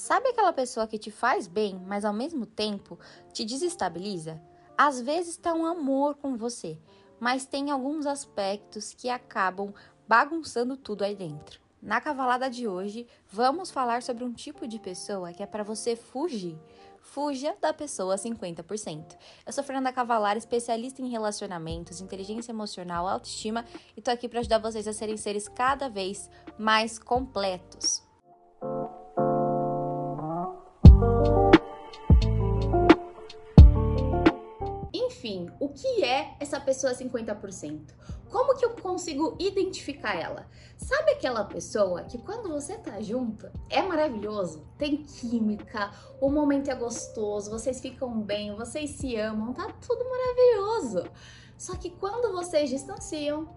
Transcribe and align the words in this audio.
Sabe 0.00 0.30
aquela 0.30 0.50
pessoa 0.50 0.86
que 0.86 0.96
te 0.96 1.10
faz 1.10 1.46
bem, 1.46 1.78
mas 1.86 2.06
ao 2.06 2.12
mesmo 2.14 2.46
tempo 2.46 2.98
te 3.34 3.44
desestabiliza? 3.44 4.40
Às 4.74 4.98
vezes 4.98 5.32
está 5.32 5.52
um 5.52 5.66
amor 5.66 6.14
com 6.14 6.38
você, 6.38 6.78
mas 7.20 7.44
tem 7.44 7.70
alguns 7.70 8.06
aspectos 8.06 8.94
que 8.94 9.10
acabam 9.10 9.74
bagunçando 10.08 10.74
tudo 10.74 11.04
aí 11.04 11.14
dentro. 11.14 11.60
Na 11.82 12.00
cavalada 12.00 12.48
de 12.48 12.66
hoje, 12.66 13.06
vamos 13.30 13.70
falar 13.70 14.02
sobre 14.02 14.24
um 14.24 14.32
tipo 14.32 14.66
de 14.66 14.78
pessoa 14.78 15.34
que 15.34 15.42
é 15.42 15.46
para 15.46 15.62
você 15.62 15.94
fugir. 15.94 16.58
Fuja 17.02 17.54
da 17.60 17.74
pessoa 17.74 18.16
50%. 18.16 19.18
Eu 19.44 19.52
sou 19.52 19.62
Fernanda 19.62 19.92
Cavalar, 19.92 20.34
especialista 20.38 21.02
em 21.02 21.10
relacionamentos, 21.10 22.00
inteligência 22.00 22.52
emocional, 22.52 23.06
autoestima 23.06 23.66
e 23.94 24.00
tô 24.00 24.10
aqui 24.10 24.30
para 24.30 24.40
ajudar 24.40 24.60
vocês 24.60 24.88
a 24.88 24.94
serem 24.94 25.18
seres 25.18 25.46
cada 25.46 25.90
vez 25.90 26.30
mais 26.56 26.98
completos. 26.98 28.08
O 35.58 35.68
que 35.68 36.04
é 36.04 36.36
essa 36.38 36.60
pessoa 36.60 36.92
50%? 36.94 37.94
Como 38.30 38.56
que 38.56 38.64
eu 38.64 38.70
consigo 38.70 39.36
identificar 39.40 40.14
ela? 40.14 40.46
Sabe 40.76 41.12
aquela 41.12 41.44
pessoa 41.44 42.04
que 42.04 42.18
quando 42.18 42.48
você 42.48 42.78
tá 42.78 43.00
junto 43.00 43.50
é 43.68 43.82
maravilhoso, 43.82 44.64
tem 44.78 44.98
química, 44.98 45.90
o 46.20 46.30
momento 46.30 46.70
é 46.70 46.74
gostoso, 46.74 47.50
vocês 47.50 47.80
ficam 47.80 48.20
bem, 48.20 48.54
vocês 48.54 48.90
se 48.90 49.16
amam, 49.16 49.52
tá 49.52 49.72
tudo 49.86 50.04
maravilhoso. 50.08 51.10
Só 51.58 51.74
que 51.76 51.90
quando 51.90 52.32
vocês 52.32 52.70
distanciam, 52.70 53.48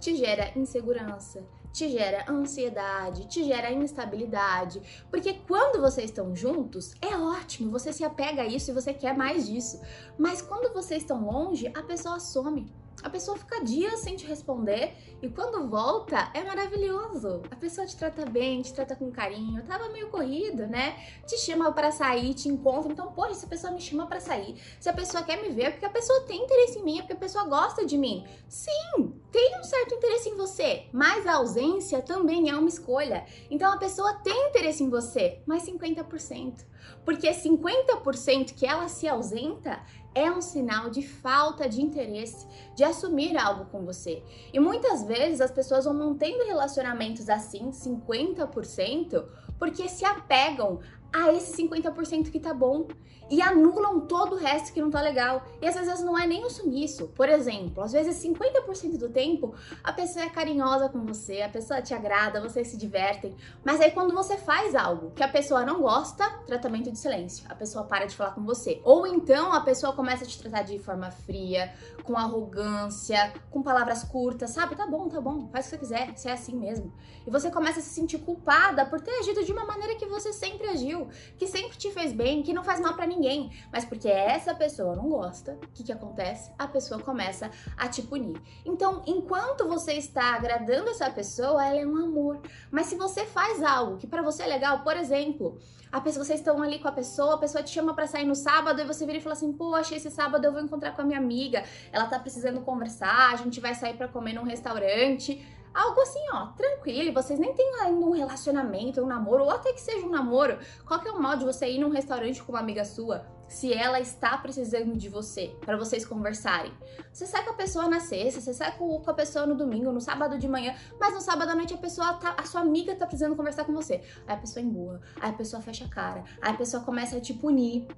te 0.00 0.16
gera 0.16 0.58
insegurança, 0.58 1.46
te 1.74 1.88
gera 1.88 2.24
ansiedade, 2.30 3.26
te 3.26 3.42
gera 3.42 3.72
instabilidade. 3.72 4.80
Porque 5.10 5.34
quando 5.34 5.80
vocês 5.80 6.08
estão 6.10 6.34
juntos, 6.34 6.94
é 7.02 7.16
ótimo, 7.16 7.72
você 7.72 7.92
se 7.92 8.04
apega 8.04 8.42
a 8.42 8.46
isso 8.46 8.70
e 8.70 8.74
você 8.74 8.94
quer 8.94 9.16
mais 9.16 9.48
disso. 9.48 9.80
Mas 10.16 10.40
quando 10.40 10.72
vocês 10.72 11.02
estão 11.02 11.24
longe, 11.24 11.66
a 11.74 11.82
pessoa 11.82 12.20
some. 12.20 12.72
A 13.04 13.10
pessoa 13.10 13.36
fica 13.36 13.62
dias 13.62 14.00
sem 14.00 14.16
te 14.16 14.24
responder 14.24 14.94
e 15.20 15.28
quando 15.28 15.68
volta 15.68 16.30
é 16.32 16.42
maravilhoso. 16.42 17.42
A 17.50 17.54
pessoa 17.54 17.86
te 17.86 17.94
trata 17.94 18.24
bem, 18.24 18.62
te 18.62 18.72
trata 18.72 18.96
com 18.96 19.12
carinho. 19.12 19.62
Tava 19.64 19.90
meio 19.90 20.08
corrido, 20.08 20.66
né? 20.66 20.96
Te 21.26 21.36
chama 21.36 21.70
para 21.70 21.92
sair, 21.92 22.32
te 22.32 22.48
encontra. 22.48 22.90
Então, 22.90 23.12
poxa, 23.12 23.34
se 23.34 23.44
a 23.44 23.48
pessoa 23.48 23.74
me 23.74 23.80
chama 23.80 24.06
para 24.06 24.20
sair, 24.20 24.58
se 24.80 24.88
a 24.88 24.92
pessoa 24.94 25.22
quer 25.22 25.42
me 25.42 25.50
ver, 25.50 25.64
é 25.64 25.70
porque 25.72 25.84
a 25.84 25.90
pessoa 25.90 26.22
tem 26.22 26.44
interesse 26.44 26.78
em 26.78 26.82
mim, 26.82 26.98
é 26.98 27.02
porque 27.02 27.12
a 27.12 27.16
pessoa 27.16 27.44
gosta 27.44 27.84
de 27.84 27.98
mim. 27.98 28.26
Sim, 28.48 29.20
tem 29.30 29.60
um 29.60 29.64
certo 29.64 29.96
interesse 29.96 30.30
em 30.30 30.36
você, 30.36 30.86
mas 30.90 31.26
a 31.26 31.34
ausência 31.34 32.00
também 32.00 32.48
é 32.48 32.56
uma 32.56 32.68
escolha. 32.70 33.26
Então 33.50 33.70
a 33.70 33.76
pessoa 33.76 34.14
tem 34.14 34.48
interesse 34.48 34.82
em 34.82 34.88
você, 34.88 35.42
mas 35.44 35.66
50%. 35.66 36.64
Porque 37.04 37.30
50% 37.30 38.54
que 38.54 38.66
ela 38.66 38.88
se 38.88 39.06
ausenta 39.06 39.82
é 40.14 40.30
um 40.30 40.40
sinal 40.40 40.90
de 40.90 41.02
falta 41.02 41.68
de 41.68 41.82
interesse, 41.82 42.46
de 42.74 42.84
assumir 42.84 43.36
algo 43.36 43.66
com 43.66 43.84
você. 43.84 44.22
E 44.52 44.60
muitas 44.60 45.02
vezes 45.04 45.40
as 45.40 45.50
pessoas 45.50 45.84
vão 45.84 45.94
mantendo 45.94 46.44
relacionamentos 46.44 47.28
assim, 47.28 47.70
50%, 47.70 49.24
porque 49.58 49.88
se 49.88 50.04
apegam 50.04 50.80
a 51.14 51.32
esse 51.32 51.62
50% 51.62 52.28
que 52.28 52.40
tá 52.40 52.52
bom 52.52 52.88
e 53.30 53.40
anulam 53.40 54.00
todo 54.00 54.34
o 54.34 54.38
resto 54.38 54.72
que 54.72 54.82
não 54.82 54.90
tá 54.90 55.00
legal. 55.00 55.44
E 55.62 55.66
às 55.66 55.76
vezes 55.76 56.02
não 56.02 56.18
é 56.18 56.26
nem 56.26 56.44
o 56.44 56.50
sumiço. 56.50 57.06
Por 57.14 57.28
exemplo, 57.28 57.84
às 57.84 57.92
vezes 57.92 58.22
50% 58.22 58.98
do 58.98 59.08
tempo 59.08 59.54
a 59.82 59.92
pessoa 59.92 60.24
é 60.24 60.28
carinhosa 60.28 60.88
com 60.88 61.06
você, 61.06 61.40
a 61.40 61.48
pessoa 61.48 61.80
te 61.80 61.94
agrada, 61.94 62.40
vocês 62.40 62.66
se 62.66 62.76
divertem. 62.76 63.34
Mas 63.64 63.80
aí 63.80 63.92
quando 63.92 64.12
você 64.12 64.36
faz 64.36 64.74
algo 64.74 65.12
que 65.12 65.22
a 65.22 65.28
pessoa 65.28 65.64
não 65.64 65.80
gosta, 65.80 66.28
tratamento 66.46 66.90
de 66.90 66.98
silêncio. 66.98 67.46
A 67.48 67.54
pessoa 67.54 67.84
para 67.84 68.06
de 68.06 68.16
falar 68.16 68.32
com 68.32 68.42
você. 68.42 68.80
Ou 68.84 69.06
então 69.06 69.52
a 69.52 69.60
pessoa 69.60 69.92
começa 69.92 70.24
a 70.24 70.26
te 70.26 70.38
tratar 70.38 70.62
de 70.62 70.80
forma 70.80 71.12
fria, 71.12 71.72
com 72.02 72.18
arrogância, 72.18 73.32
com 73.50 73.62
palavras 73.62 74.02
curtas, 74.02 74.50
sabe? 74.50 74.74
Tá 74.74 74.86
bom, 74.86 75.08
tá 75.08 75.20
bom, 75.20 75.48
faz 75.48 75.66
o 75.66 75.70
que 75.70 75.76
você 75.76 75.78
quiser, 75.78 76.16
você 76.16 76.28
é 76.28 76.32
assim 76.32 76.56
mesmo. 76.56 76.92
E 77.24 77.30
você 77.30 77.50
começa 77.50 77.78
a 77.78 77.82
se 77.82 77.90
sentir 77.90 78.18
culpada 78.18 78.84
por 78.84 79.00
ter 79.00 79.12
agido 79.20 79.44
de 79.44 79.52
uma 79.52 79.64
maneira 79.64 79.94
que 79.94 80.06
você 80.06 80.32
sempre 80.32 80.68
agiu 80.68 81.03
que 81.38 81.46
sempre 81.46 81.76
te 81.76 81.90
fez 81.90 82.12
bem, 82.12 82.42
que 82.42 82.52
não 82.52 82.64
faz 82.64 82.80
mal 82.80 82.94
para 82.94 83.06
ninguém, 83.06 83.50
mas 83.72 83.84
porque 83.84 84.08
essa 84.08 84.54
pessoa 84.54 84.96
não 84.96 85.08
gosta, 85.08 85.58
o 85.62 85.68
que, 85.72 85.84
que 85.84 85.92
acontece? 85.92 86.52
A 86.58 86.66
pessoa 86.66 87.00
começa 87.00 87.50
a 87.76 87.88
te 87.88 88.02
punir. 88.02 88.40
Então, 88.64 89.02
enquanto 89.06 89.66
você 89.68 89.94
está 89.94 90.34
agradando 90.34 90.90
essa 90.90 91.10
pessoa, 91.10 91.64
ela 91.64 91.80
é 91.80 91.86
um 91.86 91.96
amor. 91.96 92.40
Mas 92.70 92.86
se 92.86 92.96
você 92.96 93.24
faz 93.24 93.62
algo 93.62 93.96
que 93.96 94.06
para 94.06 94.22
você 94.22 94.42
é 94.42 94.46
legal, 94.46 94.82
por 94.82 94.96
exemplo, 94.96 95.58
a 95.94 96.00
pessoa, 96.00 96.24
vocês 96.24 96.40
estão 96.40 96.60
ali 96.60 96.80
com 96.80 96.88
a 96.88 96.92
pessoa, 96.92 97.34
a 97.34 97.38
pessoa 97.38 97.62
te 97.62 97.70
chama 97.70 97.94
para 97.94 98.06
sair 98.06 98.24
no 98.24 98.34
sábado 98.34 98.80
e 98.80 98.84
você 98.84 99.06
vira 99.06 99.18
e 99.18 99.20
fala 99.20 99.34
assim: 99.34 99.52
"Poxa, 99.52 99.94
esse 99.94 100.10
sábado 100.10 100.44
eu 100.44 100.52
vou 100.52 100.60
encontrar 100.60 100.90
com 100.90 101.02
a 101.02 101.04
minha 101.04 101.18
amiga, 101.18 101.62
ela 101.92 102.06
tá 102.06 102.18
precisando 102.18 102.60
conversar, 102.62 103.32
a 103.32 103.36
gente 103.36 103.60
vai 103.60 103.76
sair 103.76 103.96
para 103.96 104.08
comer 104.08 104.32
num 104.32 104.42
restaurante". 104.42 105.40
Algo 105.74 106.00
assim, 106.02 106.24
ó, 106.32 106.46
tranquilo, 106.52 107.12
vocês 107.12 107.36
nem 107.36 107.52
têm 107.52 107.68
ainda 107.80 108.06
um 108.06 108.12
relacionamento, 108.12 109.02
um 109.02 109.06
namoro, 109.06 109.42
ou 109.42 109.50
até 109.50 109.72
que 109.72 109.80
seja 109.80 110.06
um 110.06 110.10
namoro. 110.10 110.56
Qual 110.86 111.00
que 111.00 111.08
é 111.08 111.10
o 111.10 111.20
mal 111.20 111.36
de 111.36 111.44
você 111.44 111.68
ir 111.68 111.80
num 111.80 111.88
restaurante 111.88 112.40
com 112.40 112.52
uma 112.52 112.60
amiga 112.60 112.84
sua, 112.84 113.26
se 113.48 113.74
ela 113.74 113.98
está 113.98 114.38
precisando 114.38 114.96
de 114.96 115.08
você, 115.08 115.48
para 115.62 115.76
vocês 115.76 116.06
conversarem? 116.06 116.72
Você 117.12 117.26
sai 117.26 117.44
com 117.44 117.50
a 117.50 117.54
pessoa 117.54 117.88
na 117.88 117.98
sexta, 117.98 118.40
você 118.40 118.54
sai 118.54 118.78
com 118.78 119.02
a 119.04 119.14
pessoa 119.14 119.46
no 119.46 119.56
domingo, 119.56 119.90
no 119.90 120.00
sábado 120.00 120.38
de 120.38 120.46
manhã, 120.46 120.76
mas 121.00 121.12
no 121.12 121.20
sábado 121.20 121.50
à 121.50 121.56
noite 121.56 121.74
a 121.74 121.78
pessoa 121.78 122.14
tá, 122.14 122.36
a 122.38 122.44
sua 122.44 122.60
amiga 122.60 122.94
tá 122.94 123.04
precisando 123.04 123.34
conversar 123.34 123.64
com 123.64 123.72
você. 123.72 123.94
Aí 124.28 124.36
a 124.36 124.38
pessoa 124.38 124.64
emburra, 124.64 125.00
aí 125.20 125.30
a 125.30 125.34
pessoa 125.34 125.60
fecha 125.60 125.86
a 125.86 125.88
cara, 125.88 126.22
aí 126.40 126.52
a 126.52 126.56
pessoa 126.56 126.84
começa 126.84 127.16
a 127.16 127.20
te 127.20 127.34
punir. 127.34 127.88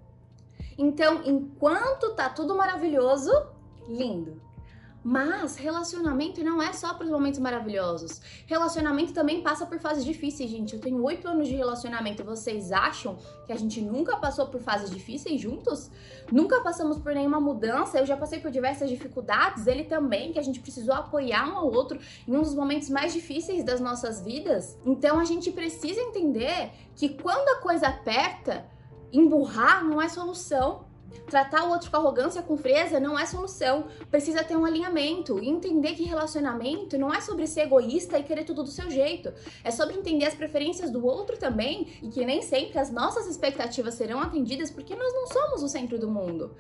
Então, 0.79 1.21
enquanto 1.27 2.15
tá 2.15 2.31
tudo 2.31 2.57
maravilhoso, 2.57 3.31
lindo. 3.87 4.46
Mas 5.09 5.55
relacionamento 5.55 6.43
não 6.43 6.61
é 6.61 6.73
só 6.73 6.93
para 6.93 7.05
os 7.05 7.13
momentos 7.13 7.39
maravilhosos. 7.39 8.21
Relacionamento 8.45 9.13
também 9.13 9.41
passa 9.41 9.65
por 9.65 9.79
fases 9.79 10.05
difíceis, 10.05 10.51
gente. 10.51 10.75
Eu 10.75 10.81
tenho 10.81 11.01
oito 11.05 11.29
anos 11.29 11.47
de 11.47 11.55
relacionamento. 11.55 12.25
Vocês 12.25 12.73
acham 12.73 13.17
que 13.47 13.53
a 13.53 13.57
gente 13.57 13.81
nunca 13.81 14.17
passou 14.17 14.49
por 14.49 14.61
fases 14.61 14.91
difíceis 14.91 15.41
juntos? 15.41 15.93
Nunca 16.33 16.61
passamos 16.61 16.99
por 16.99 17.15
nenhuma 17.15 17.39
mudança. 17.39 18.01
Eu 18.01 18.05
já 18.05 18.17
passei 18.17 18.41
por 18.41 18.51
diversas 18.51 18.91
dificuldades. 18.91 19.69
Ele 19.69 19.85
também, 19.85 20.33
que 20.33 20.41
a 20.41 20.43
gente 20.43 20.59
precisou 20.59 20.97
apoiar 20.97 21.49
um 21.51 21.57
ao 21.57 21.73
outro 21.73 22.01
em 22.27 22.37
um 22.37 22.43
dos 22.43 22.57
momentos 22.57 22.91
mais 22.91 23.13
difíceis 23.13 23.63
das 23.63 23.81
nossas 23.81 24.21
vidas. 24.21 24.77
Então 24.85 25.21
a 25.21 25.25
gente 25.25 25.53
precisa 25.53 26.01
entender 26.01 26.73
que 26.97 27.11
quando 27.11 27.49
a 27.51 27.61
coisa 27.61 27.87
aperta, 27.87 28.67
emburrar 29.13 29.85
não 29.85 30.03
é 30.03 30.09
solução. 30.09 30.86
Tratar 31.29 31.65
o 31.65 31.71
outro 31.71 31.91
com 31.91 31.97
arrogância, 31.97 32.43
com 32.43 32.57
frieza, 32.57 33.01
não 33.01 33.19
é 33.19 33.27
solução. 33.27 33.87
Precisa 34.11 34.45
ter 34.45 34.57
um 34.57 34.65
alinhamento 34.65 35.39
e 35.43 35.49
entender 35.49 35.95
que 35.95 36.05
relacionamento 36.05 36.97
não 36.97 37.13
é 37.13 37.21
sobre 37.21 37.47
ser 37.47 37.63
egoísta 37.63 38.19
e 38.19 38.23
querer 38.23 38.45
tudo 38.45 38.63
do 38.63 38.71
seu 38.71 38.91
jeito. 38.91 39.33
É 39.65 39.71
sobre 39.71 39.97
entender 39.97 40.27
as 40.27 40.35
preferências 40.35 40.91
do 40.91 41.05
outro 41.05 41.37
também 41.37 41.99
e 42.03 42.09
que 42.09 42.25
nem 42.25 42.43
sempre 42.43 42.79
as 42.79 42.91
nossas 42.91 43.27
expectativas 43.27 43.95
serão 43.95 44.21
atendidas 44.21 44.71
porque 44.71 44.95
nós 44.95 45.13
não 45.13 45.27
somos 45.27 45.63
o 45.63 45.69
centro 45.69 45.99
do 45.99 46.09
mundo. 46.09 46.55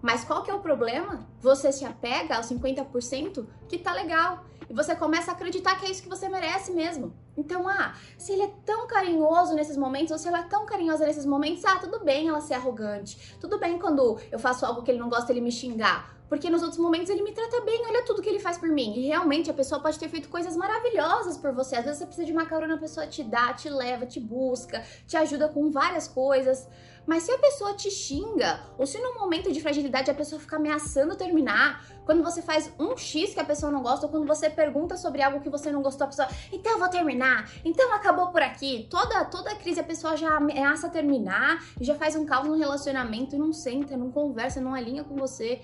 Mas 0.00 0.22
qual 0.22 0.42
que 0.42 0.50
é 0.50 0.54
o 0.54 0.60
problema? 0.60 1.26
Você 1.40 1.72
se 1.72 1.84
apega 1.84 2.36
aos 2.36 2.46
50% 2.46 3.46
que 3.68 3.78
tá 3.78 3.92
legal. 3.92 4.44
E 4.68 4.74
você 4.74 4.94
começa 4.94 5.30
a 5.30 5.34
acreditar 5.34 5.78
que 5.78 5.86
é 5.86 5.90
isso 5.90 6.02
que 6.02 6.08
você 6.08 6.28
merece 6.28 6.72
mesmo. 6.72 7.12
Então, 7.36 7.68
ah, 7.68 7.94
se 8.16 8.32
ele 8.32 8.42
é 8.42 8.50
tão 8.64 8.86
carinhoso 8.86 9.54
nesses 9.54 9.76
momentos, 9.76 10.12
ou 10.12 10.18
se 10.18 10.28
ela 10.28 10.40
é 10.40 10.42
tão 10.44 10.64
carinhosa 10.64 11.04
nesses 11.04 11.26
momentos, 11.26 11.64
ah, 11.64 11.78
tudo 11.78 12.04
bem 12.04 12.28
ela 12.28 12.40
ser 12.40 12.54
arrogante. 12.54 13.36
Tudo 13.40 13.58
bem 13.58 13.78
quando 13.78 14.18
eu 14.30 14.38
faço 14.38 14.64
algo 14.64 14.82
que 14.82 14.90
ele 14.90 14.98
não 14.98 15.08
gosta, 15.08 15.32
ele 15.32 15.40
me 15.40 15.52
xingar. 15.52 16.14
Porque 16.28 16.48
nos 16.50 16.62
outros 16.62 16.80
momentos 16.80 17.10
ele 17.10 17.22
me 17.22 17.32
trata 17.32 17.60
bem, 17.60 17.84
olha 17.86 18.04
tudo 18.04 18.22
que 18.22 18.28
ele 18.28 18.40
faz 18.40 18.56
por 18.56 18.68
mim. 18.68 18.94
E 18.96 19.06
realmente 19.06 19.50
a 19.50 19.54
pessoa 19.54 19.80
pode 19.80 19.98
ter 19.98 20.08
feito 20.08 20.28
coisas 20.28 20.56
maravilhosas 20.56 21.36
por 21.36 21.52
você. 21.52 21.76
Às 21.76 21.84
vezes 21.84 21.98
você 21.98 22.06
precisa 22.06 22.26
de 22.26 22.32
uma 22.32 22.46
carona, 22.46 22.74
a 22.74 22.78
pessoa 22.78 23.06
te 23.06 23.22
dá, 23.22 23.52
te 23.52 23.68
leva, 23.68 24.06
te 24.06 24.20
busca, 24.20 24.82
te 25.06 25.16
ajuda 25.16 25.48
com 25.48 25.70
várias 25.70 26.08
coisas. 26.08 26.66
Mas 27.06 27.24
se 27.24 27.32
a 27.32 27.38
pessoa 27.38 27.74
te 27.74 27.90
xinga, 27.90 28.60
ou 28.78 28.86
se 28.86 28.98
num 28.98 29.14
momento 29.18 29.52
de 29.52 29.60
fragilidade 29.60 30.10
a 30.10 30.14
pessoa 30.14 30.40
fica 30.40 30.56
ameaçando 30.56 31.14
terminar, 31.14 31.84
quando 32.04 32.22
você 32.22 32.40
faz 32.40 32.72
um 32.78 32.96
X 32.96 33.34
que 33.34 33.40
a 33.40 33.44
pessoa 33.44 33.70
não 33.70 33.82
gosta, 33.82 34.06
ou 34.06 34.12
quando 34.12 34.26
você 34.26 34.48
pergunta 34.48 34.96
sobre 34.96 35.22
algo 35.22 35.40
que 35.40 35.50
você 35.50 35.70
não 35.70 35.82
gostou, 35.82 36.06
a 36.06 36.08
pessoa, 36.08 36.28
então 36.52 36.72
eu 36.72 36.78
vou 36.78 36.88
terminar, 36.88 37.50
então 37.64 37.92
acabou 37.92 38.28
por 38.28 38.42
aqui. 38.42 38.86
Toda, 38.90 39.24
toda 39.26 39.54
crise 39.54 39.80
a 39.80 39.84
pessoa 39.84 40.16
já 40.16 40.36
ameaça 40.36 40.88
terminar, 40.88 41.62
já 41.80 41.94
faz 41.94 42.16
um 42.16 42.24
caos 42.24 42.46
no 42.46 42.56
relacionamento, 42.56 43.36
não 43.36 43.52
senta, 43.52 43.96
não 43.96 44.10
conversa, 44.10 44.60
não 44.60 44.74
alinha 44.74 45.04
com 45.04 45.14
você. 45.14 45.60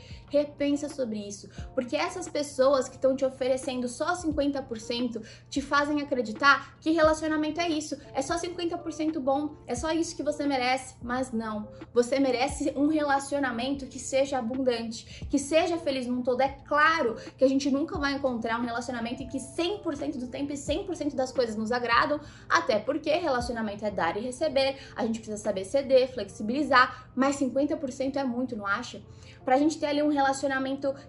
Repensa 0.51 0.89
sobre 0.89 1.19
isso, 1.19 1.49
porque 1.75 1.97
essas 1.97 2.29
pessoas 2.29 2.89
que 2.89 2.97
estão 2.97 3.15
te 3.15 3.25
oferecendo 3.25 3.89
só 3.89 4.15
50% 4.15 5.23
te 5.49 5.61
fazem 5.63 6.01
acreditar 6.01 6.77
que 6.81 6.91
relacionamento 6.91 7.61
é 7.61 7.69
isso, 7.69 7.97
é 8.13 8.21
só 8.21 8.37
50% 8.37 9.19
bom, 9.21 9.55
é 9.67 9.75
só 9.75 9.93
isso 9.93 10.17
que 10.17 10.23
você 10.23 10.47
merece, 10.47 10.97
mas 11.03 11.33
não. 11.33 11.69
Você 11.95 12.19
merece 12.19 12.73
um 12.77 12.89
relacionamento 12.89 13.87
que 13.87 13.99
seja 13.99 14.39
abundante, 14.39 15.27
que 15.31 15.39
seja 15.39 15.79
feliz 15.79 16.07
num 16.07 16.23
todo. 16.23 16.41
É 16.41 16.49
claro 16.67 17.17
que 17.37 17.45
a 17.45 17.49
gente 17.49 17.71
nunca 17.71 17.99
vai 17.99 18.15
encontrar 18.15 18.59
um 18.59 18.65
relacionamento 18.65 19.23
em 19.23 19.29
que 19.29 19.39
100% 19.39 20.19
do 20.19 20.27
tempo 20.27 20.53
e 20.53 20.57
100% 20.57 21.15
das 21.15 21.33
coisas 21.33 21.57
nos 21.57 21.71
agradam, 21.71 22.21
até 22.49 22.79
porque 22.79 23.11
relacionamento 23.11 23.85
é 23.85 23.91
dar 23.91 24.17
e 24.17 24.21
receber, 24.21 24.77
a 24.97 25.07
gente 25.07 25.21
precisa 25.21 25.37
saber 25.37 25.65
ceder, 25.65 26.13
flexibilizar, 26.13 27.11
mas 27.15 27.37
50% 27.37 28.17
é 28.17 28.25
muito, 28.25 28.57
não 28.57 28.67
acha? 28.67 29.01
Pra 29.45 29.57
gente 29.57 29.79
ter 29.79 29.87
ali 29.87 30.03
um 30.03 30.09
relacionamento 30.09 30.40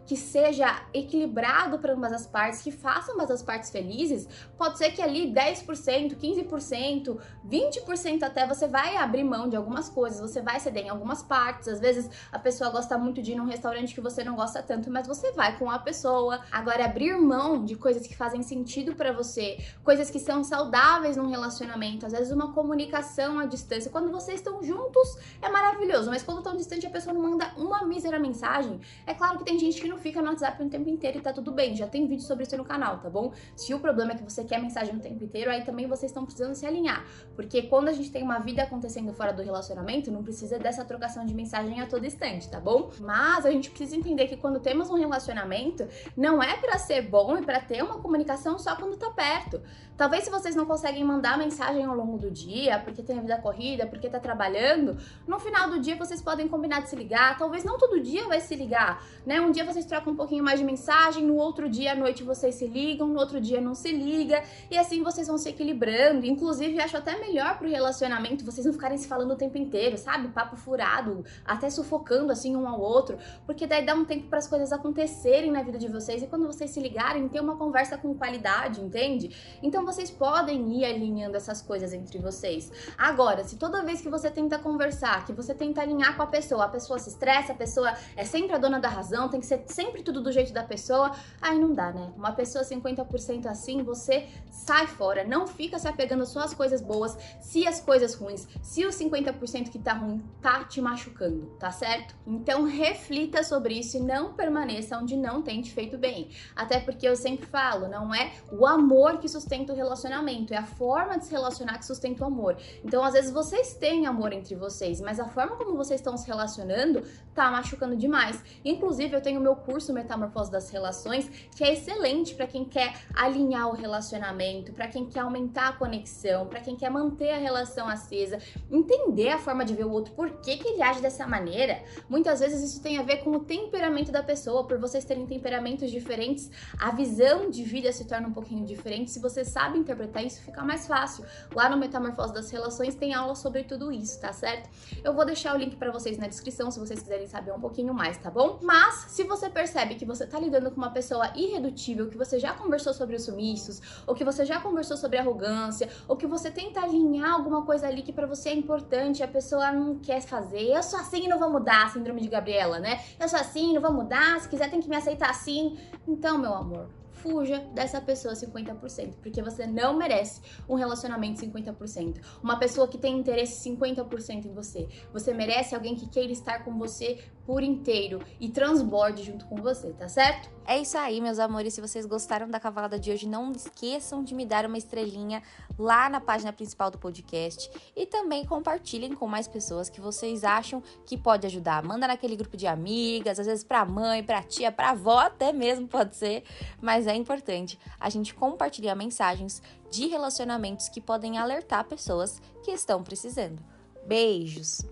que 0.06 0.16
seja 0.18 0.82
equilibrado 0.94 1.80
para 1.80 1.94
ambas 1.94 2.14
as 2.14 2.28
partes, 2.28 2.62
que 2.62 2.72
faça 2.72 3.14
ambas 3.14 3.32
as 3.32 3.44
partes 3.44 3.70
felizes, 3.70 4.28
pode 4.58 4.78
ser 4.78 4.92
que 4.92 5.02
ali 5.02 5.32
10%, 5.32 6.16
15%, 6.16 7.18
20% 7.48 8.24
até 8.24 8.46
você 8.46 8.68
vai 8.68 8.98
abrir 8.98 9.24
mão 9.24 9.48
de 9.48 9.56
algumas 9.56 9.90
coisas, 9.90 10.20
você 10.20 10.42
vai 10.42 10.60
ceder 10.60 10.86
em 10.86 10.90
algumas 10.90 11.22
partes. 11.22 11.68
Às 11.68 11.80
vezes 11.80 12.10
a 12.32 12.40
pessoa 12.40 12.70
gosta 12.70 12.98
muito 12.98 13.22
de 13.22 13.34
ir 13.34 13.36
num 13.36 13.46
restaurante 13.46 13.94
que 13.94 14.02
você 14.02 14.24
não 14.24 14.36
gosta 14.36 14.62
tanto, 14.62 14.90
mas 14.92 15.08
você 15.08 15.32
vai 15.32 15.58
com 15.58 15.70
a 15.70 15.80
pessoa. 15.80 16.42
Agora, 16.52 16.86
abrir 16.86 17.16
mão 17.18 17.64
de 17.64 17.76
coisas 17.76 18.06
que 18.08 18.16
fazem 18.16 18.42
sentido 18.42 18.96
para 18.96 19.12
você, 19.12 19.58
coisas 19.84 20.10
que 20.10 20.20
são 20.20 20.44
saudáveis 20.44 21.18
num 21.18 21.30
relacionamento, 21.30 22.06
às 22.06 22.12
vezes 22.12 22.32
uma 22.32 22.54
comunicação 22.54 23.40
à 23.40 23.46
distância. 23.46 23.92
Quando 23.92 24.12
vocês 24.12 24.40
estão 24.40 24.62
juntos 24.64 25.18
é 25.42 25.50
maravilhoso, 25.50 26.10
mas 26.10 26.24
quando 26.24 26.40
estão 26.40 26.56
distante 26.56 26.86
a 26.86 26.90
pessoa 26.90 27.14
não 27.14 27.22
manda 27.22 27.52
uma 27.58 27.84
mísera 27.86 28.20
mensagem. 28.20 28.80
É 29.06 29.14
claro 29.22 29.38
que 29.38 29.46
tem 29.46 29.60
gente 29.60 29.80
que 29.80 29.88
não 29.88 30.00
fica 30.00 30.20
no 30.20 30.30
WhatsApp 30.30 30.64
o 30.64 30.68
tempo 30.68 30.90
inteiro 30.90 31.20
e 31.20 31.22
tá 31.22 31.32
tudo 31.32 31.52
bem, 31.52 31.76
já 31.76 31.86
tem 31.86 32.08
vídeo 32.08 32.24
sobre 32.24 32.44
isso 32.44 32.58
no 32.58 32.66
canal, 32.66 32.98
tá 32.98 33.08
bom? 33.08 33.32
Se 33.56 33.72
o 33.72 33.80
problema 33.80 34.14
é 34.14 34.16
que 34.16 34.24
você 34.24 34.44
quer 34.44 34.60
mensagem 34.60 34.96
o 34.96 35.00
tempo 35.00 35.24
inteiro, 35.24 35.52
aí 35.52 35.64
também 35.64 35.86
vocês 35.86 36.10
estão 36.10 36.26
precisando 36.26 36.56
se 36.56 36.66
alinhar. 36.66 37.06
Porque 37.36 37.62
quando 37.62 37.90
a 37.90 37.92
gente 37.92 38.12
tem 38.12 38.24
uma 38.24 38.40
vida 38.40 38.64
acontecendo 38.64 39.14
fora 39.14 39.32
do 39.32 39.44
relacionamento, 39.44 40.10
não 40.10 40.24
precisa 40.24 40.58
dessa 40.58 40.84
trocação 40.84 41.24
de 41.24 41.36
mensagem 41.36 41.80
a 41.80 41.86
todo 41.86 42.04
instante, 42.04 42.50
tá 42.50 42.60
bom? 42.60 42.90
Mas 43.00 43.46
a 43.46 43.52
gente 43.52 43.70
precisa 43.70 43.96
entender 43.96 44.26
que 44.26 44.38
quando 44.38 44.60
temos 44.60 44.90
um 44.90 44.96
relacionamento, 44.96 45.88
não 46.18 46.42
é 46.42 46.58
para 46.58 46.80
ser 46.80 47.04
bom 47.04 47.38
e 47.38 47.44
para 47.44 47.60
ter 47.60 47.84
uma 47.84 48.00
comunicação 48.00 48.58
só 48.58 48.76
quando 48.76 48.98
tá 48.98 49.12
perto. 49.12 49.62
Talvez 49.96 50.24
se 50.24 50.32
vocês 50.32 50.56
não 50.56 50.66
conseguem 50.66 51.04
mandar 51.04 51.38
mensagem 51.38 51.86
ao 51.86 51.96
longo 51.96 52.18
do 52.18 52.32
dia, 52.32 52.80
porque 52.80 53.04
tem 53.04 53.20
a 53.20 53.22
vida 53.22 53.38
corrida, 53.38 53.86
porque 53.86 54.10
tá 54.10 54.20
trabalhando, 54.20 54.98
no 55.28 55.38
final 55.38 55.70
do 55.70 55.80
dia 55.80 55.96
vocês 55.96 56.24
podem 56.24 56.48
combinar 56.48 56.82
de 56.82 56.90
se 56.90 56.96
ligar, 56.96 57.38
talvez 57.38 57.64
não 57.64 57.78
todo 57.78 58.02
dia 58.02 58.28
vai 58.28 58.42
se 58.42 58.56
ligar, 58.56 59.06
né? 59.26 59.40
Um 59.40 59.52
dia 59.52 59.66
vocês 59.66 59.86
trocam 59.86 60.14
um 60.14 60.16
pouquinho 60.16 60.44
mais 60.44 60.60
de 60.60 60.66
mensagem, 60.66 61.26
no 61.26 61.36
outro 61.36 61.70
dia 61.70 61.94
à 61.94 61.96
noite 61.96 62.24
vocês 62.24 62.56
se 62.56 62.68
ligam, 62.68 63.08
no 63.08 63.20
outro 63.20 63.40
dia 63.40 63.62
não 63.62 63.76
se 63.76 63.92
liga, 63.92 64.44
e 64.70 64.78
assim 64.78 65.04
vocês 65.04 65.28
vão 65.28 65.38
se 65.38 65.50
equilibrando. 65.50 66.26
Inclusive, 66.26 66.80
acho 66.80 66.98
até 66.98 67.20
melhor 67.20 67.58
pro 67.58 67.70
relacionamento 67.70 68.46
vocês 68.46 68.66
não 68.66 68.74
ficarem 68.74 68.98
se 68.98 69.08
falando 69.08 69.32
o 69.32 69.36
tempo 69.36 69.58
inteiro, 69.58 69.98
sabe? 69.98 70.28
Papo 70.30 70.56
furado, 70.56 71.24
até 71.46 71.70
sufocando 71.70 72.32
assim 72.32 72.56
um 72.56 72.68
ao 72.68 72.80
outro, 72.80 73.18
porque 73.46 73.68
daí 73.68 73.86
dá 73.86 73.94
um 73.94 74.06
tempo 74.06 74.28
para 74.28 74.40
as 74.40 74.48
coisas 74.48 74.72
acontecerem 74.72 75.52
na 75.52 75.62
vida 75.64 75.78
de 75.78 75.88
vocês 75.88 76.24
e 76.24 76.28
quando 76.28 76.48
vocês 76.48 76.72
se 76.72 76.80
ligarem, 76.80 77.28
ter 77.28 77.40
uma 77.40 77.56
conversa 77.56 77.98
com 77.98 78.14
qualidade, 78.14 78.82
entende? 78.82 79.36
Então 79.62 79.86
vocês 79.86 80.10
podem 80.10 80.72
ir 80.80 80.86
alinhando 80.86 81.38
essas 81.38 81.62
coisas 81.62 81.94
entre 81.94 82.20
vocês. 82.20 82.72
Agora, 82.98 83.44
se 83.44 83.58
toda 83.58 83.84
vez 83.84 84.02
que 84.02 84.10
você 84.10 84.30
tenta 84.30 84.58
conversar, 84.58 85.26
que 85.26 85.34
você 85.34 85.54
tenta 85.54 85.82
alinhar 85.82 86.16
com 86.16 86.24
a 86.24 86.28
pessoa, 86.28 86.66
a 86.66 86.70
pessoa 86.70 87.00
se 87.00 87.10
estressa, 87.10 87.54
a 87.54 87.56
pessoa 87.56 87.94
é 88.16 88.24
sempre 88.24 88.56
a 88.56 88.58
dona 88.58 88.80
da 88.80 88.88
razão, 88.88 89.01
tem 89.30 89.40
que 89.40 89.46
ser 89.46 89.64
sempre 89.68 90.04
tudo 90.04 90.22
do 90.22 90.32
jeito 90.32 90.54
da 90.54 90.64
pessoa, 90.64 91.12
aí 91.42 91.58
não 91.60 91.74
dá, 91.74 91.92
né? 91.92 92.12
Uma 92.16 92.32
pessoa 92.32 92.64
50% 92.64 93.46
assim, 93.46 93.84
você 93.84 94.28
sai 94.50 94.88
fora, 94.88 95.24
não 95.24 95.48
fica 95.48 95.80
se 95.80 95.88
apegando 95.88 96.26
só 96.26 96.42
às 96.42 96.54
coisas 96.54 96.82
boas, 96.82 97.18
se 97.40 97.66
as 97.68 97.80
coisas 97.80 98.14
ruins, 98.14 98.48
se 98.62 98.86
o 98.86 98.90
50% 98.90 99.70
que 99.70 99.80
tá 99.80 99.94
ruim 99.94 100.24
tá 100.42 100.64
te 100.64 100.82
machucando, 100.82 101.48
tá 101.60 101.72
certo? 101.72 102.16
Então 102.26 102.64
reflita 102.64 103.44
sobre 103.44 103.80
isso 103.80 103.98
e 103.98 104.00
não 104.00 104.34
permaneça 104.34 104.98
onde 104.98 105.16
não 105.16 105.42
tem 105.42 105.62
te 105.62 105.72
feito 105.72 105.98
bem. 105.98 106.30
Até 106.56 106.80
porque 106.80 107.08
eu 107.08 107.16
sempre 107.16 107.46
falo, 107.46 107.88
não 107.88 108.14
é 108.14 108.32
o 108.52 108.66
amor 108.66 109.18
que 109.20 109.28
sustenta 109.28 109.74
o 109.74 109.76
relacionamento, 109.76 110.54
é 110.54 110.58
a 110.58 110.66
forma 110.66 111.18
de 111.18 111.26
se 111.26 111.32
relacionar 111.32 111.78
que 111.78 111.86
sustenta 111.86 112.24
o 112.24 112.28
amor. 112.28 112.58
Então, 112.84 113.04
às 113.04 113.14
vezes 113.14 113.32
vocês 113.32 113.74
têm 113.74 114.06
amor 114.06 114.34
entre 114.34 114.56
vocês, 114.56 115.02
mas 115.02 115.20
a 115.20 115.26
forma 115.26 115.56
como 115.56 115.76
vocês 115.76 116.00
estão 116.00 116.18
se 116.18 116.28
relacionando 116.28 117.04
tá 117.34 117.50
machucando 117.50 117.96
demais. 117.96 118.44
Inclusive, 118.64 118.91
eu 119.00 119.22
tenho 119.22 119.40
meu 119.40 119.56
curso 119.56 119.94
Metamorfose 119.94 120.52
das 120.52 120.70
Relações, 120.70 121.30
que 121.56 121.64
é 121.64 121.74
excelente 121.74 122.36
para 122.36 122.46
quem 122.46 122.66
quer 122.66 122.94
alinhar 123.14 123.70
o 123.70 123.74
relacionamento, 123.74 124.74
para 124.74 124.88
quem 124.88 125.06
quer 125.06 125.22
aumentar 125.22 125.70
a 125.70 125.74
conexão, 125.74 126.46
para 126.46 126.60
quem 126.60 126.76
quer 126.76 126.90
manter 126.90 127.32
a 127.32 127.38
relação 127.38 127.88
acesa, 127.88 128.38
entender 128.70 129.30
a 129.30 129.38
forma 129.38 129.64
de 129.64 129.74
ver 129.74 129.86
o 129.86 129.92
outro, 129.92 130.14
por 130.14 130.30
que, 130.42 130.58
que 130.58 130.68
ele 130.68 130.82
age 130.82 131.02
dessa 131.02 131.26
maneira. 131.26 131.82
Muitas 132.10 132.40
vezes 132.40 132.62
isso 132.62 132.82
tem 132.82 132.98
a 132.98 133.04
ver 133.04 133.18
com 133.18 133.32
o 133.32 133.40
temperamento 133.40 134.12
da 134.12 134.22
pessoa, 134.22 134.66
por 134.66 134.78
vocês 134.78 135.06
terem 135.06 135.26
temperamentos 135.26 135.90
diferentes, 135.90 136.52
a 136.80 136.92
visão 136.92 137.50
de 137.50 137.64
vida 137.64 137.92
se 137.92 138.06
torna 138.06 138.28
um 138.28 138.34
pouquinho 138.34 138.66
diferente. 138.66 139.12
Se 139.12 139.20
você 139.20 139.46
sabe 139.46 139.78
interpretar 139.78 140.26
isso, 140.26 140.42
fica 140.42 140.64
mais 140.64 140.88
fácil. 140.88 141.26
Lá 141.56 141.70
no 141.70 141.78
Metamorfose 141.78 142.34
das 142.34 142.52
Relações 142.52 142.96
tem 142.96 143.14
aula 143.14 143.36
sobre 143.36 143.64
tudo 143.64 143.92
isso, 143.92 144.20
tá 144.20 144.34
certo? 144.34 144.70
Eu 145.04 145.14
vou 145.14 145.26
deixar 145.26 145.56
o 145.56 145.58
link 145.58 145.76
para 145.76 145.92
vocês 145.92 146.18
na 146.18 146.28
descrição 146.28 146.70
se 146.70 146.80
vocês 146.80 147.00
quiserem 147.00 147.28
saber 147.28 147.52
um 147.54 147.60
pouquinho 147.60 147.94
mais, 147.94 148.18
tá 148.18 148.30
bom? 148.30 148.60
Mas 148.62 148.81
se 149.08 149.24
você 149.24 149.50
percebe 149.50 149.96
que 149.96 150.06
você 150.06 150.26
tá 150.26 150.40
lidando 150.40 150.72
com 150.72 150.78
uma 150.78 150.92
pessoa 150.92 151.32
irredutível, 151.36 152.10
que 152.10 152.18
você 152.18 152.40
já 152.40 152.54
conversou 152.54 152.94
sobre 152.94 153.16
os 153.16 153.24
sumiços, 153.24 153.82
ou 154.08 154.16
que 154.16 154.24
você 154.24 154.46
já 154.46 154.60
conversou 154.60 154.98
sobre 154.98 155.18
arrogância, 155.18 155.90
ou 156.08 156.16
que 156.16 156.26
você 156.26 156.50
tenta 156.50 156.82
alinhar 156.82 157.34
alguma 157.34 157.64
coisa 157.66 157.88
ali 157.88 158.02
que 158.02 158.14
para 158.14 158.26
você 158.26 158.50
é 158.50 158.54
importante 158.54 159.20
e 159.20 159.24
a 159.24 159.28
pessoa 159.28 159.72
não 159.72 160.00
quer 160.00 160.22
fazer, 160.22 160.64
eu 160.64 160.82
sou 160.82 161.00
assim 161.00 161.26
e 161.26 161.28
não 161.28 161.38
vou 161.38 161.50
mudar, 161.50 161.92
síndrome 161.92 162.22
de 162.22 162.28
Gabriela, 162.28 162.80
né? 162.80 163.02
Eu 163.20 163.28
sou 163.28 163.40
assim, 163.40 163.74
não 163.74 163.82
vou 163.82 163.94
mudar, 163.94 164.40
se 164.40 164.50
quiser 164.50 164.70
tem 164.70 164.80
que 164.80 164.90
me 164.90 164.96
aceitar 164.96 165.30
assim. 165.30 165.78
Então, 166.08 166.38
meu 166.38 166.54
amor, 166.54 166.88
fuja 167.22 167.60
dessa 167.74 168.02
pessoa 168.02 168.34
50%, 168.34 169.14
porque 169.22 169.42
você 169.42 169.68
não 169.68 169.96
merece 169.96 170.42
um 170.68 170.76
relacionamento 170.76 171.42
50%. 171.42 172.20
Uma 172.42 172.58
pessoa 172.58 172.88
que 172.88 172.98
tem 172.98 173.18
interesse 173.18 173.70
50% 173.70 174.46
em 174.46 174.54
você. 174.54 174.88
Você 175.14 175.34
merece 175.34 175.76
alguém 175.76 175.96
que 175.96 176.10
queira 176.10 176.32
estar 176.32 176.64
com 176.64 176.78
você 176.78 177.24
por 177.52 177.64
inteiro 177.64 178.22
e 178.40 178.48
transborde 178.48 179.24
junto 179.24 179.44
com 179.44 179.58
você, 179.58 179.92
tá 179.92 180.08
certo? 180.08 180.50
É 180.66 180.80
isso 180.80 180.98
aí, 180.98 181.20
meus 181.20 181.38
amores. 181.38 181.74
Se 181.74 181.82
vocês 181.82 182.06
gostaram 182.06 182.50
da 182.50 182.62
cavalada 182.62 182.98
de 182.98 183.12
hoje, 183.12 183.28
não 183.28 183.52
esqueçam 183.52 184.24
de 184.24 184.34
me 184.34 184.46
dar 184.46 184.66
uma 184.66 184.78
estrelinha 184.78 185.44
lá 185.78 186.10
na 186.10 186.22
página 186.22 186.54
principal 186.54 186.90
do 186.90 186.98
podcast 186.98 187.70
e 187.94 188.06
também 188.06 188.46
compartilhem 188.46 189.14
com 189.14 189.28
mais 189.28 189.50
pessoas 189.50 189.90
que 189.90 190.00
vocês 190.00 190.46
acham 190.46 190.82
que 191.06 191.18
pode 191.18 191.46
ajudar. 191.46 191.84
Manda 191.84 192.08
naquele 192.08 192.38
grupo 192.38 192.56
de 192.56 192.68
amigas, 192.68 193.38
às 193.38 193.48
vezes 193.48 193.66
para 193.66 193.84
mãe, 193.84 194.24
para 194.24 194.42
tia, 194.44 194.72
para 194.72 194.92
avó 194.92 195.20
até 195.20 195.52
mesmo 195.52 195.90
pode 195.90 196.16
ser, 196.16 196.46
mas 196.82 197.06
é 197.06 197.14
importante 197.14 197.78
a 198.00 198.10
gente 198.10 198.34
compartilhar 198.34 198.96
mensagens 198.96 199.62
de 199.90 200.08
relacionamentos 200.08 200.88
que 200.88 201.02
podem 201.02 201.38
alertar 201.38 201.84
pessoas 201.84 202.42
que 202.64 202.72
estão 202.72 203.04
precisando. 203.04 203.62
Beijos. 204.08 204.86